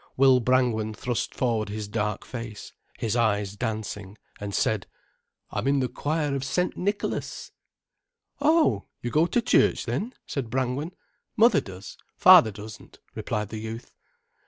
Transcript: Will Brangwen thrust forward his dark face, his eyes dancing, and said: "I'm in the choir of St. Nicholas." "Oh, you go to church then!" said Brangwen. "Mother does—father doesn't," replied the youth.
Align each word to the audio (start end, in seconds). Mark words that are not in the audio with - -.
Will 0.17 0.39
Brangwen 0.39 0.95
thrust 0.95 1.35
forward 1.35 1.69
his 1.69 1.87
dark 1.87 2.25
face, 2.25 2.73
his 2.97 3.15
eyes 3.15 3.55
dancing, 3.55 4.17
and 4.39 4.51
said: 4.51 4.87
"I'm 5.51 5.67
in 5.67 5.79
the 5.79 5.87
choir 5.87 6.33
of 6.33 6.43
St. 6.43 6.75
Nicholas." 6.75 7.51
"Oh, 8.39 8.85
you 9.03 9.11
go 9.11 9.27
to 9.27 9.41
church 9.43 9.85
then!" 9.85 10.15
said 10.25 10.49
Brangwen. 10.49 10.95
"Mother 11.37 11.61
does—father 11.61 12.49
doesn't," 12.49 12.97
replied 13.13 13.49
the 13.49 13.59
youth. 13.59 13.93